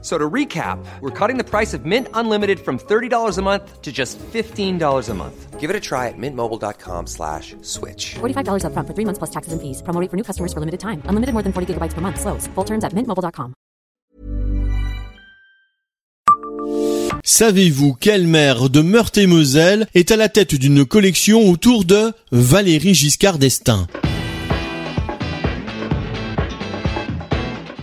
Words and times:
So 0.00 0.16
to 0.16 0.30
recap, 0.30 0.78
we're 1.00 1.10
cutting 1.10 1.38
the 1.38 1.44
price 1.44 1.74
of 1.74 1.84
Mint 1.84 2.06
Unlimited 2.14 2.60
from 2.60 2.78
$30 2.78 3.36
a 3.36 3.42
month 3.42 3.82
to 3.82 3.90
just 3.90 4.16
$15 4.18 5.08
a 5.08 5.14
month. 5.14 5.58
Give 5.58 5.70
it 5.70 5.74
a 5.74 5.80
try 5.80 6.06
at 6.06 6.14
mintmobile.com 6.16 7.08
slash 7.08 7.56
switch. 7.62 8.14
$45 8.20 8.62
upfront 8.62 8.86
for 8.86 8.94
three 8.94 9.04
months 9.04 9.18
plus 9.18 9.30
taxes 9.30 9.52
and 9.52 9.60
fees. 9.60 9.82
Promo 9.82 10.00
rate 10.00 10.08
for 10.08 10.16
new 10.16 10.22
customers 10.22 10.52
for 10.52 10.60
limited 10.60 10.78
time. 10.78 11.02
Unlimited 11.06 11.32
more 11.34 11.42
than 11.42 11.52
40 11.52 11.74
gigabytes 11.74 11.94
per 11.94 12.00
month. 12.00 12.20
Slows. 12.20 12.46
Full 12.54 12.64
terms 12.64 12.84
at 12.84 12.92
mintmobile.com. 12.92 13.54
Savez-vous 17.24 17.94
quel 17.94 18.26
maire 18.26 18.70
de 18.70 18.80
Meurthe-et-Moselle 18.80 19.86
est 19.94 20.10
à 20.10 20.16
la 20.16 20.28
tête 20.28 20.54
d'une 20.54 20.84
collection 20.84 21.50
autour 21.50 21.84
de 21.84 22.12
Valérie 22.32 22.94
Giscard 22.94 23.38
d'Estaing? 23.38 23.86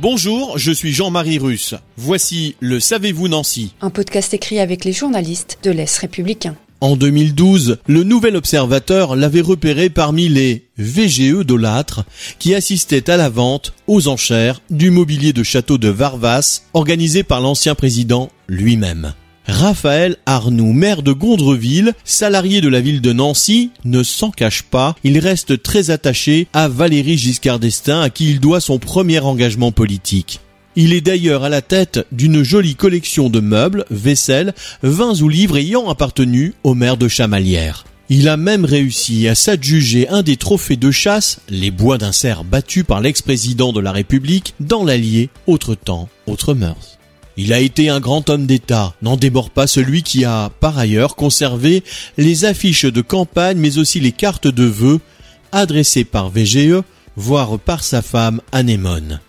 Bonjour, 0.00 0.58
je 0.58 0.70
suis 0.70 0.92
Jean-Marie 0.92 1.38
Russe. 1.38 1.74
Voici 1.96 2.54
le 2.60 2.78
Savez-vous 2.78 3.26
Nancy 3.26 3.74
Un 3.80 3.90
podcast 3.90 4.32
écrit 4.32 4.60
avec 4.60 4.84
les 4.84 4.92
journalistes 4.92 5.58
de 5.64 5.72
l'Est 5.72 5.98
républicain. 5.98 6.54
En 6.80 6.94
2012, 6.94 7.78
le 7.88 8.04
Nouvel 8.04 8.36
Observateur 8.36 9.16
l'avait 9.16 9.40
repéré 9.40 9.90
parmi 9.90 10.28
les 10.28 10.68
VGE 10.78 11.44
d'Olâtre 11.44 12.04
qui 12.38 12.54
assistaient 12.54 13.10
à 13.10 13.16
la 13.16 13.28
vente 13.28 13.72
aux 13.88 14.06
enchères 14.06 14.62
du 14.70 14.92
mobilier 14.92 15.32
de 15.32 15.42
château 15.42 15.78
de 15.78 15.88
Varvas 15.88 16.62
organisé 16.74 17.24
par 17.24 17.40
l'ancien 17.40 17.74
président 17.74 18.30
lui-même. 18.46 19.14
Raphaël 19.48 20.16
Arnoux, 20.26 20.74
maire 20.74 21.02
de 21.02 21.12
Gondreville, 21.12 21.94
salarié 22.04 22.60
de 22.60 22.68
la 22.68 22.82
ville 22.82 23.00
de 23.00 23.14
Nancy, 23.14 23.70
ne 23.86 24.02
s'en 24.02 24.30
cache 24.30 24.62
pas, 24.62 24.94
il 25.04 25.18
reste 25.18 25.62
très 25.62 25.88
attaché 25.88 26.48
à 26.52 26.68
Valérie 26.68 27.16
Giscard 27.16 27.58
d'Estaing 27.58 28.02
à 28.02 28.10
qui 28.10 28.30
il 28.30 28.40
doit 28.40 28.60
son 28.60 28.78
premier 28.78 29.20
engagement 29.20 29.72
politique. 29.72 30.40
Il 30.76 30.92
est 30.92 31.00
d'ailleurs 31.00 31.44
à 31.44 31.48
la 31.48 31.62
tête 31.62 32.06
d'une 32.12 32.42
jolie 32.42 32.76
collection 32.76 33.30
de 33.30 33.40
meubles, 33.40 33.86
vaisselle, 33.90 34.54
vins 34.82 35.18
ou 35.22 35.30
livres 35.30 35.56
ayant 35.56 35.88
appartenu 35.88 36.52
au 36.62 36.74
maire 36.74 36.98
de 36.98 37.08
Chamalières. 37.08 37.84
Il 38.10 38.28
a 38.28 38.36
même 38.36 38.66
réussi 38.66 39.28
à 39.28 39.34
s'adjuger 39.34 40.08
un 40.10 40.22
des 40.22 40.36
trophées 40.36 40.76
de 40.76 40.90
chasse, 40.90 41.40
les 41.48 41.70
bois 41.70 41.96
d'un 41.96 42.12
cerf 42.12 42.44
battus 42.44 42.84
par 42.84 43.00
l'ex-président 43.00 43.72
de 43.72 43.80
la 43.80 43.92
République 43.92 44.54
dans 44.60 44.84
l'Allier, 44.84 45.30
autre 45.46 45.74
temps, 45.74 46.10
autre 46.26 46.52
mœurs. 46.52 46.98
Il 47.40 47.52
a 47.52 47.60
été 47.60 47.88
un 47.88 48.00
grand 48.00 48.28
homme 48.30 48.46
d'État, 48.46 48.96
n'en 49.00 49.16
déborde 49.16 49.50
pas 49.50 49.68
celui 49.68 50.02
qui 50.02 50.24
a, 50.24 50.50
par 50.58 50.76
ailleurs, 50.76 51.14
conservé 51.14 51.84
les 52.16 52.44
affiches 52.44 52.84
de 52.84 53.00
campagne 53.00 53.58
mais 53.58 53.78
aussi 53.78 54.00
les 54.00 54.10
cartes 54.10 54.48
de 54.48 54.64
vœux 54.64 54.98
adressées 55.52 56.02
par 56.02 56.30
VGE, 56.30 56.82
voire 57.14 57.60
par 57.60 57.84
sa 57.84 58.02
femme 58.02 58.40
Anémone. 58.50 59.20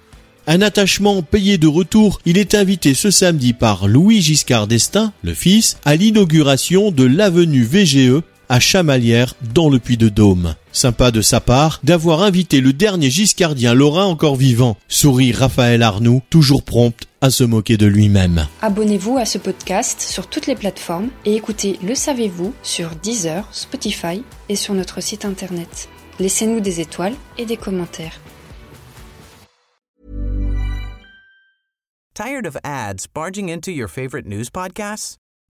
Un 0.48 0.64
attachement 0.64 1.22
payé 1.22 1.60
de 1.60 1.68
retour, 1.68 2.20
il 2.26 2.40
est 2.40 2.56
invité 2.56 2.96
ce 2.96 3.12
samedi 3.12 3.54
par 3.54 3.88
Louis 3.88 4.24
Giscard 4.24 4.66
d'Estaing, 4.66 5.14
le 5.22 5.36
fils, 5.36 5.78
à 5.86 5.96
l'inauguration 5.96 6.90
de 6.90 7.04
l'avenue 7.04 7.64
VGE 7.64 8.24
à 8.50 8.60
Chamalières 8.60 9.36
dans 9.54 9.70
le 9.70 9.80
Puy-de-Dôme. 9.80 10.56
Sympa 10.72 11.12
de 11.12 11.22
sa 11.22 11.40
part 11.40 11.80
d'avoir 11.84 12.24
invité 12.24 12.60
le 12.60 12.74
dernier 12.74 13.10
giscardien 13.10 13.74
lorrain 13.74 14.06
encore 14.06 14.36
vivant, 14.36 14.76
sourit 14.88 15.32
Raphaël 15.32 15.84
Arnoux, 15.84 16.22
toujours 16.30 16.64
prompt 16.64 16.96
à 17.22 17.30
se 17.30 17.44
moquer 17.44 17.78
de 17.78 17.86
lui-même. 17.86 18.48
Abonnez-vous 18.62 19.18
à 19.18 19.26
ce 19.26 19.38
podcast 19.38 20.02
sur 20.02 20.28
toutes 20.28 20.48
les 20.48 20.56
plateformes 20.56 21.10
et 21.26 21.36
écoutez 21.36 21.80
Le 21.84 21.96
Savez-vous 21.96 22.54
sur 22.64 22.90
Deezer, 23.02 23.48
Spotify 23.52 24.24
et 24.50 24.56
sur 24.56 24.74
notre 24.74 25.02
site 25.02 25.26
internet. 25.26 25.90
Laissez-nous 26.20 26.60
des 26.60 26.82
étoiles 26.82 27.16
et 27.38 27.46
des 27.46 27.58
commentaires. 27.58 28.20
Tired 32.14 32.46
of 32.46 32.58
ads 32.66 33.08
barging 33.14 33.50
into 33.50 33.72
your 33.72 33.88
favorite 33.88 34.26
news 34.26 34.50
podcasts? 34.52 35.18